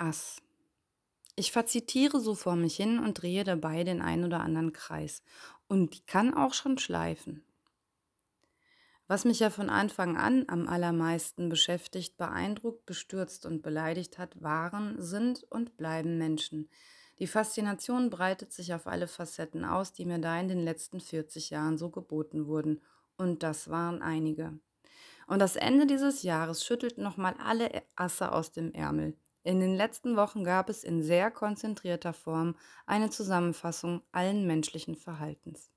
[0.00, 0.40] Ass.
[1.36, 5.22] Ich fazitiere so vor mich hin und drehe dabei den ein oder anderen Kreis.
[5.68, 7.44] Und die kann auch schon schleifen.
[9.06, 15.00] Was mich ja von Anfang an am allermeisten beschäftigt, beeindruckt, bestürzt und beleidigt hat, waren,
[15.02, 16.70] sind und bleiben Menschen.
[17.18, 21.50] Die Faszination breitet sich auf alle Facetten aus, die mir da in den letzten 40
[21.50, 22.80] Jahren so geboten wurden.
[23.18, 24.58] Und das waren einige.
[25.26, 29.16] Und das Ende dieses Jahres schüttelt nochmal alle Asse aus dem Ärmel.
[29.42, 35.70] In den letzten Wochen gab es in sehr konzentrierter Form eine Zusammenfassung allen menschlichen Verhaltens.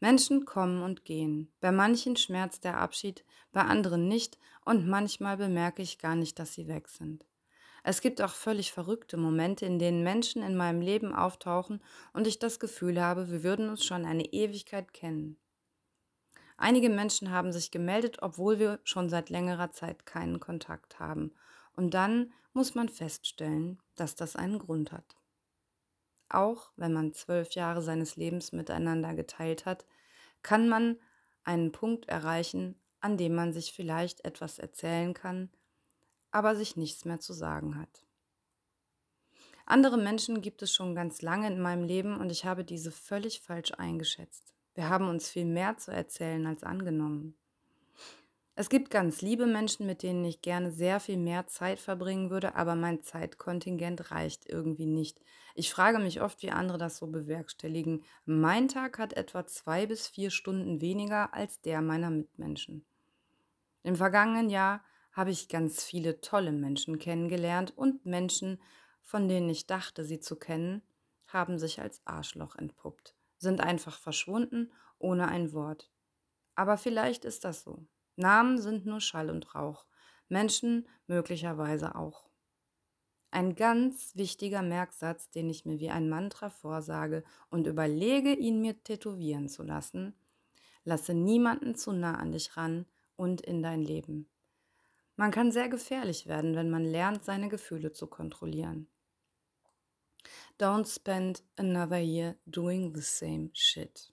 [0.00, 1.52] Menschen kommen und gehen.
[1.60, 6.54] Bei manchen schmerzt der Abschied, bei anderen nicht und manchmal bemerke ich gar nicht, dass
[6.54, 7.26] sie weg sind.
[7.84, 12.38] Es gibt auch völlig verrückte Momente, in denen Menschen in meinem Leben auftauchen und ich
[12.38, 15.36] das Gefühl habe, wir würden uns schon eine Ewigkeit kennen.
[16.56, 21.32] Einige Menschen haben sich gemeldet, obwohl wir schon seit längerer Zeit keinen Kontakt haben.
[21.74, 25.16] Und dann muss man feststellen, dass das einen Grund hat.
[26.28, 29.86] Auch wenn man zwölf Jahre seines Lebens miteinander geteilt hat,
[30.42, 30.98] kann man
[31.44, 35.50] einen Punkt erreichen, an dem man sich vielleicht etwas erzählen kann,
[36.30, 38.06] aber sich nichts mehr zu sagen hat.
[39.66, 43.40] Andere Menschen gibt es schon ganz lange in meinem Leben und ich habe diese völlig
[43.40, 44.54] falsch eingeschätzt.
[44.74, 47.36] Wir haben uns viel mehr zu erzählen als angenommen.
[48.54, 52.54] Es gibt ganz liebe Menschen, mit denen ich gerne sehr viel mehr Zeit verbringen würde,
[52.54, 55.18] aber mein Zeitkontingent reicht irgendwie nicht.
[55.54, 58.04] Ich frage mich oft, wie andere das so bewerkstelligen.
[58.26, 62.84] Mein Tag hat etwa zwei bis vier Stunden weniger als der meiner Mitmenschen.
[63.84, 68.60] Im vergangenen Jahr habe ich ganz viele tolle Menschen kennengelernt und Menschen,
[69.00, 70.82] von denen ich dachte, sie zu kennen,
[71.26, 75.90] haben sich als Arschloch entpuppt, sind einfach verschwunden ohne ein Wort.
[76.54, 77.86] Aber vielleicht ist das so.
[78.16, 79.86] Namen sind nur Schall und Rauch,
[80.28, 82.28] Menschen möglicherweise auch.
[83.30, 88.82] Ein ganz wichtiger Merksatz, den ich mir wie ein Mantra vorsage und überlege, ihn mir
[88.82, 90.14] tätowieren zu lassen.
[90.84, 92.84] Lasse niemanden zu nah an dich ran
[93.16, 94.28] und in dein Leben.
[95.16, 98.88] Man kann sehr gefährlich werden, wenn man lernt, seine Gefühle zu kontrollieren.
[100.58, 104.12] Don't spend another year doing the same shit.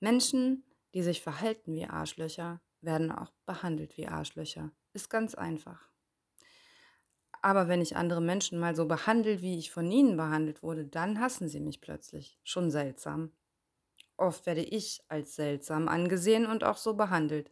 [0.00, 4.70] Menschen, die sich verhalten wie Arschlöcher, werden auch behandelt wie Arschlöcher.
[4.92, 5.90] Ist ganz einfach.
[7.42, 11.20] Aber wenn ich andere Menschen mal so behandle, wie ich von ihnen behandelt wurde, dann
[11.20, 12.38] hassen sie mich plötzlich.
[12.42, 13.32] Schon seltsam.
[14.16, 17.50] Oft werde ich als seltsam angesehen und auch so behandelt.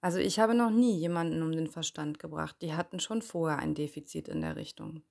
[0.00, 2.56] Also ich habe noch nie jemanden um den Verstand gebracht.
[2.60, 5.02] Die hatten schon vorher ein Defizit in der Richtung.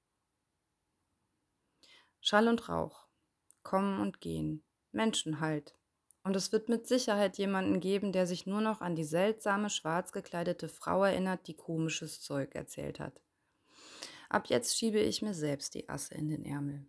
[2.20, 3.08] Schall und Rauch.
[3.62, 4.64] Kommen und gehen.
[4.91, 5.75] Menschen halt.
[6.23, 10.13] Und es wird mit Sicherheit jemanden geben, der sich nur noch an die seltsame, schwarz
[10.13, 13.22] gekleidete Frau erinnert, die komisches Zeug erzählt hat.
[14.29, 16.85] Ab jetzt schiebe ich mir selbst die Asse in den Ärmel.